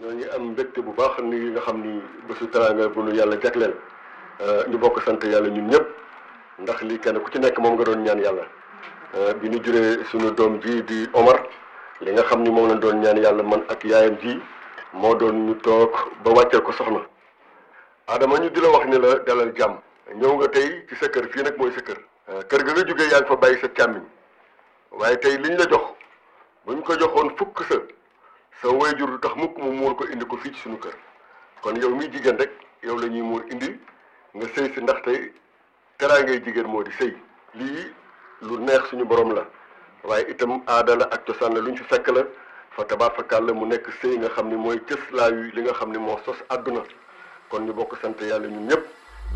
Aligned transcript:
ñoo 0.00 0.12
ngi 0.14 0.26
am 0.30 0.42
mbégte 0.52 0.78
bu 0.82 0.92
baax 0.96 1.18
ni 1.24 1.50
nga 1.50 1.60
xam 1.62 1.80
ni 1.82 2.00
bésu 2.28 2.46
teraanga 2.50 2.86
bu 2.88 3.02
nu 3.02 3.14
yàlla 3.16 3.40
jagleel 3.42 3.74
euh, 4.40 4.62
ñu 4.70 4.76
bokk 4.78 5.02
sant 5.02 5.18
yàlla 5.24 5.48
ñun 5.48 5.66
ñëpp 5.66 5.86
ndax 6.60 6.82
lii 6.82 6.98
kenn 7.00 7.18
ku 7.20 7.28
ci 7.32 7.38
nekk 7.40 7.58
moom 7.58 7.74
nga 7.74 7.84
doon 7.84 8.02
ñaan 8.04 8.20
yàlla 8.22 8.42
euh, 9.16 9.34
bi 9.34 9.48
ñu 9.50 9.58
juree 9.64 10.04
suñu 10.04 10.30
doom 10.30 10.60
ji 10.62 10.82
di 10.84 11.08
Omar 11.14 11.48
li 12.00 12.12
nga 12.12 12.22
xam 12.22 12.42
ni 12.42 12.50
moom 12.50 12.68
lañ 12.68 12.78
doon 12.78 13.00
ñaan 13.00 13.16
yàlla 13.16 13.42
man 13.42 13.64
ak 13.68 13.82
yaayam 13.84 14.18
ji 14.20 14.38
moo 14.92 15.14
doon 15.16 15.46
ñu 15.46 15.54
toog 15.56 15.92
ba 16.22 16.30
wàcceel 16.30 16.62
ko 16.62 16.72
soxna 16.72 17.00
Adama 18.06 18.38
ñu 18.38 18.50
di 18.50 18.60
la 18.60 18.68
wax 18.68 18.86
ni 18.86 19.00
la 19.00 19.18
dalal 19.26 19.52
jàmm 19.56 19.80
ñëw 20.14 20.34
nga 20.36 20.48
tey 20.48 20.86
ci 20.88 20.94
sa 20.94 21.08
kër 21.08 21.28
fii 21.28 21.42
nag 21.42 21.56
mooy 21.58 21.72
sa 21.72 21.80
kër 21.82 21.98
euh, 22.28 22.42
kër 22.42 22.62
ga 22.64 22.72
nga 22.72 22.86
jógee 22.86 23.08
yaa 23.10 23.20
ngi 23.20 23.26
fa 23.28 23.36
bàyyi 23.36 23.58
sa 23.58 23.68
càmmiñ 23.68 24.04
waaye 24.92 25.18
tey 25.18 25.38
liñ 25.38 25.56
la 25.58 25.66
jox 25.68 25.90
buñ 26.66 26.82
ko 26.82 26.94
joxoon 26.96 27.30
fukk 27.36 27.64
sa 27.64 27.74
sa 28.60 28.68
wayjur 28.74 29.08
du 29.10 29.18
tax 29.20 29.36
mukk 29.36 29.56
mu 29.58 29.70
muur 29.70 29.94
ko 29.96 30.04
indi 30.10 30.24
ko 30.24 30.36
fii 30.36 30.52
ci 30.52 30.60
suñu 30.62 30.78
kër 30.78 30.94
kon 31.62 31.74
yow 31.76 31.90
miy 31.94 32.10
jigéen 32.10 32.36
rek 32.36 32.50
yow 32.82 32.96
la 32.98 33.06
ñuy 33.06 33.22
muur 33.22 33.44
indi 33.52 33.68
nga 34.34 34.46
sëy 34.54 34.72
si 34.74 34.80
ndaxte 34.82 35.32
teraangay 35.98 36.42
jigéen 36.44 36.66
moo 36.66 36.82
di 36.82 36.90
sëy 36.98 37.14
lii 37.54 37.86
lu 38.42 38.58
neex 38.58 38.82
suñu 38.90 39.04
borom 39.04 39.32
la 39.34 39.44
waaye 40.04 40.24
itam 40.30 40.62
aada 40.66 40.96
la 40.96 41.04
ak 41.14 41.24
cosaan 41.26 41.54
la 41.54 41.60
lu 41.60 41.70
ñu 41.70 41.76
fi 41.76 41.84
fekk 41.84 42.08
la 42.08 42.24
fa 42.74 42.84
tabaarakaal 42.84 43.46
la 43.46 43.52
mu 43.54 43.66
nekk 43.66 43.86
sëy 44.02 44.18
nga 44.18 44.28
xam 44.30 44.48
ni 44.48 44.56
mooy 44.56 44.80
cëslaayu 44.88 45.54
li 45.54 45.60
nga 45.62 45.74
xam 45.74 45.92
ni 45.92 45.98
moo 45.98 46.18
sos 46.24 46.36
àdduna 46.50 46.82
kon 47.50 47.60
ñu 47.64 47.72
bokk 47.72 47.94
sant 48.02 48.18
yàlla 48.20 48.48
ñun 48.48 48.66
ñëpp 48.66 48.84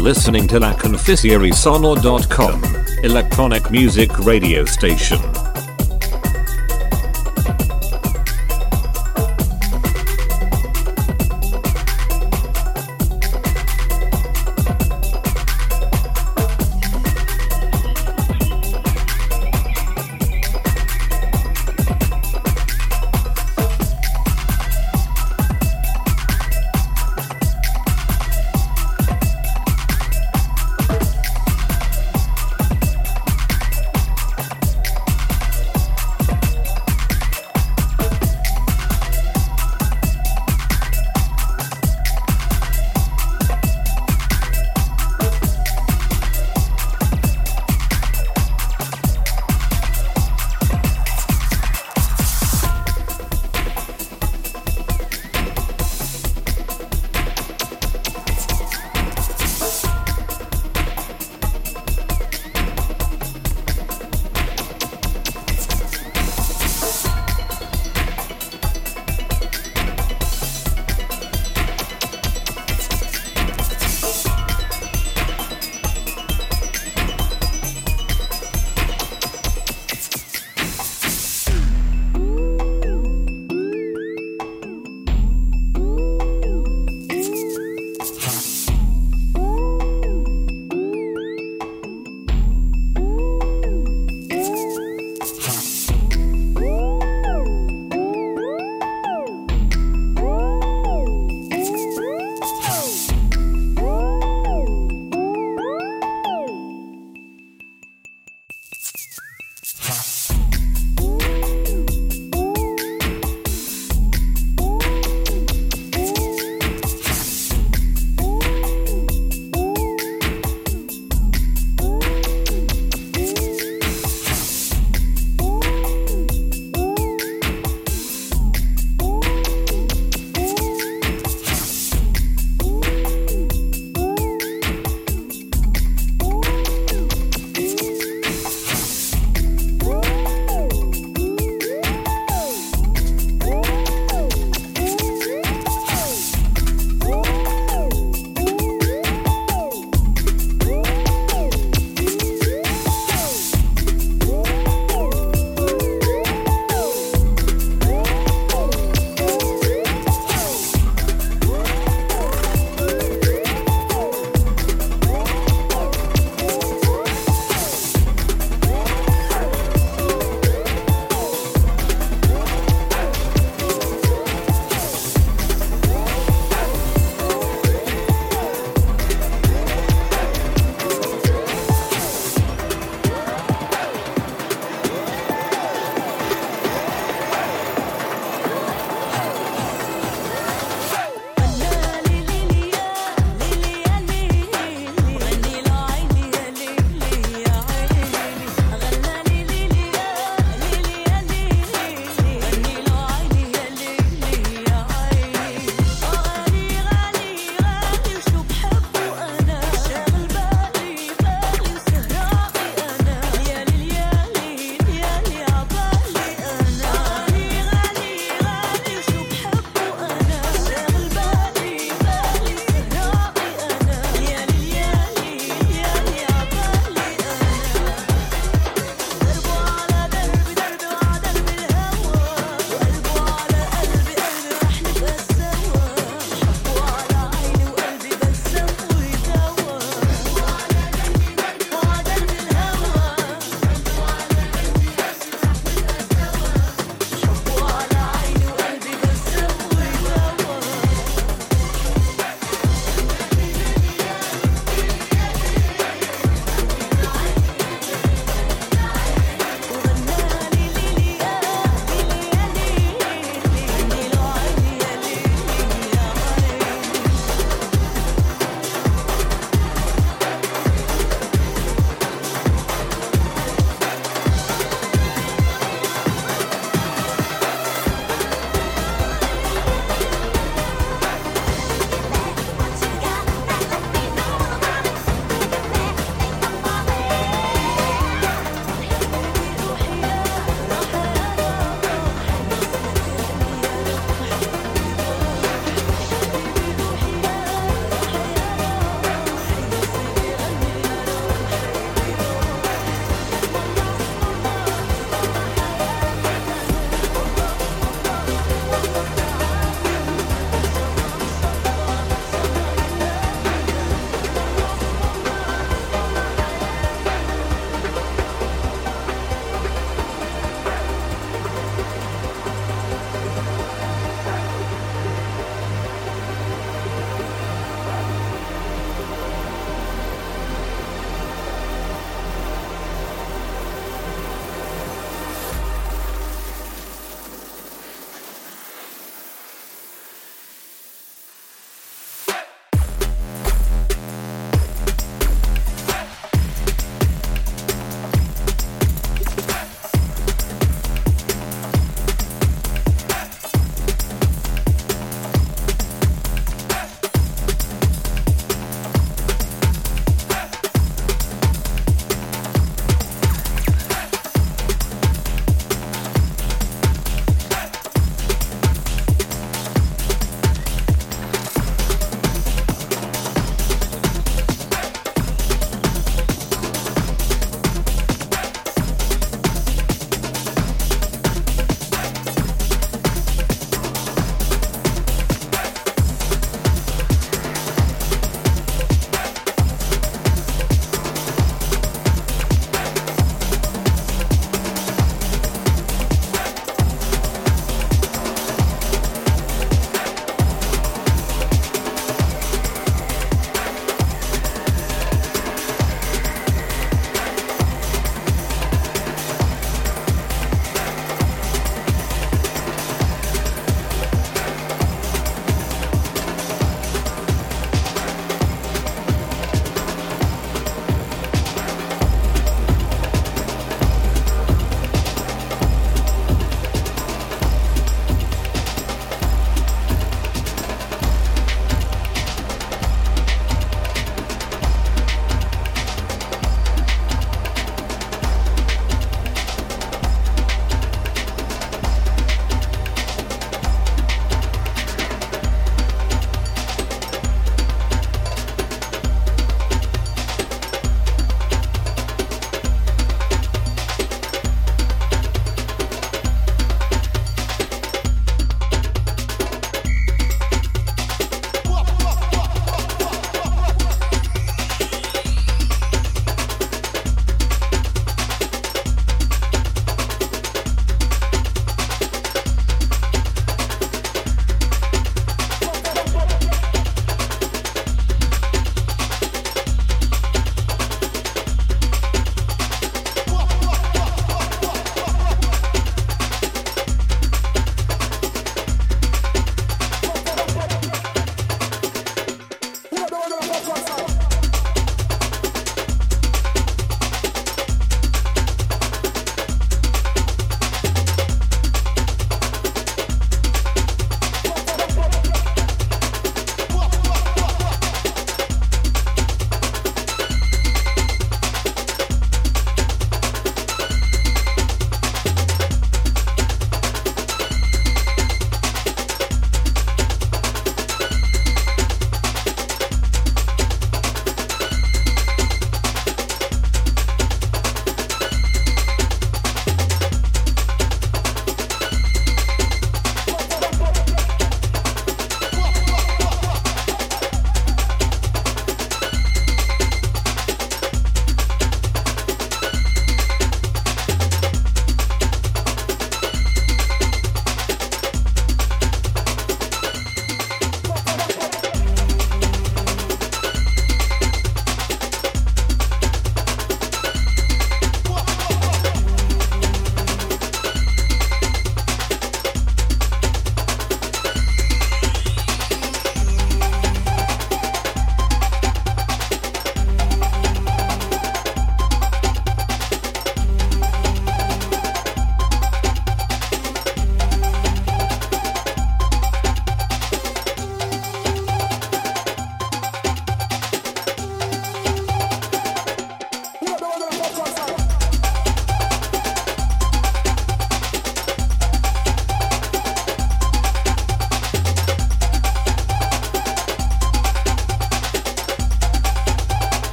listening 0.00 0.48
to 0.48 0.58
LaConfisierieSonor.com, 0.58 2.64
electronic 3.04 3.70
music 3.70 4.18
radio 4.20 4.64
station. 4.64 5.18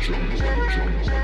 jungle, 0.00 0.38
jungle. 0.38 1.19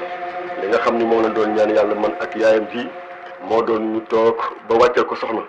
li 0.61 0.67
nga 0.69 0.79
xamni 0.79 1.05
mo 1.05 1.23
la 1.23 1.29
doon 1.31 1.55
ñaan 1.55 1.71
yalla 1.75 1.95
man 1.95 2.13
ak 2.21 2.35
yaayam 2.37 2.67
fi 2.69 2.85
mo 3.43 3.63
doon 3.63 3.93
ñu 3.95 4.01
tok 4.09 4.39
ba 4.69 4.75
wacce 4.77 5.05
ko 5.05 5.15
soxna 5.17 5.49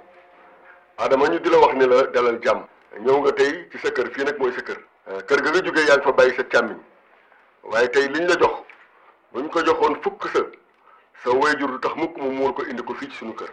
adama 0.98 1.28
ñu 1.28 1.40
dila 1.40 1.58
wax 1.58 1.74
ni 1.76 1.86
la 1.88 2.04
dalal 2.14 2.40
jam 2.42 2.66
ñew 3.00 3.18
nga 3.20 3.32
tay 3.34 3.68
ci 3.72 3.78
sa 3.80 3.92
kër 3.92 4.10
fi 4.12 4.24
nak 4.24 4.40
moy 4.40 4.52
sa 4.54 4.62
kër 4.62 4.78
euh, 5.10 5.20
kër 5.22 5.42
ga 5.44 5.50
nga 5.52 5.62
joggé 5.64 5.82
yaang 5.88 6.02
fa 6.02 6.12
bayyi 6.14 6.34
sa 6.36 6.44
chamiñ 6.52 6.78
waye 7.64 7.90
tay 7.92 8.08
liñ 8.08 8.28
la 8.28 8.38
jox 8.40 8.64
buñ 9.34 9.50
ko 9.50 9.64
joxone 9.66 9.98
fukk 10.02 10.24
sa 10.34 10.40
sa 11.24 11.32
wayjur 11.32 11.80
tax 11.82 11.96
mukk 11.96 12.18
mu 12.18 12.30
mur 12.32 12.54
ko 12.54 12.64
indi 12.64 12.82
ko 12.84 12.94
fi 12.94 13.10
ci 13.10 13.18
suñu 13.18 13.34
kër 13.36 13.52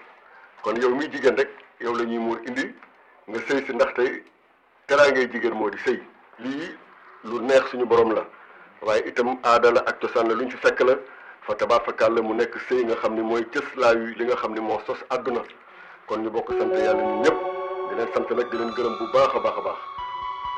kon 0.62 0.74
yow 0.77 0.95
mi 0.95 1.09
jigen 1.11 1.35
rek 1.36 1.49
yow 1.81 1.93
lañuy 1.95 2.19
mur 2.19 2.39
indi 2.47 2.73
nga 3.27 3.39
sey 3.49 3.65
ci 3.65 3.73
ndax 3.74 3.95
tay 3.95 4.23
tara 4.86 5.11
ngay 5.11 5.27
jigen 5.31 5.55
modi 5.55 5.78
sey 5.78 6.01
li 6.39 6.77
lu 7.24 7.40
neex 7.40 7.65
suñu 7.70 7.85
borom 7.85 8.15
la 8.15 8.24
waaye 8.83 9.03
itam 9.09 9.39
aadala 9.45 9.81
ak 9.87 10.01
cosaan 10.01 10.29
la 10.29 10.35
luñ 10.35 10.51
ci 10.51 10.57
fekk 10.57 10.81
la 10.81 10.95
fa 11.43 11.55
tabarfakal 11.55 12.15
la 12.15 12.23
mu 12.23 12.35
nekk 12.35 12.55
sëy 12.69 12.85
nga 12.85 12.97
xam 12.97 13.15
ni 13.15 13.23
mooy 13.23 13.45
cës 13.53 13.65
yu 13.95 14.15
li 14.19 14.25
nga 14.25 14.37
xam 14.37 14.53
ni 14.55 14.61
moo 14.61 14.81
sos 14.87 14.99
àdduna 15.11 15.41
kon 16.07 16.19
ñu 16.23 16.31
bokk 16.31 16.49
sant 16.59 16.75
yàlla 16.75 17.03
ñu 17.03 17.21
ñëpp 17.23 17.37
di 17.89 17.95
leen 17.97 18.09
sant 18.15 18.31
nag 18.31 18.51
di 18.51 18.57
leen 18.57 18.71
gërëm 18.77 18.95
bu 18.99 19.05
baax 19.13 19.35
a 19.35 19.39
baax 19.45 19.57
a 19.59 19.61
baax 19.67 19.79